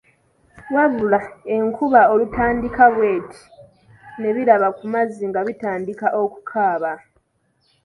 Wabula, 0.75 1.19
enkuba 1.55 2.01
olutandika 2.13 2.83
bw’eti 2.95 3.41
ne 4.19 4.29
biraba 4.35 4.67
ku 4.77 4.83
mazzi 4.93 5.23
nga 5.29 5.41
bitandika 5.47 6.07
okukaaba. 6.21 6.91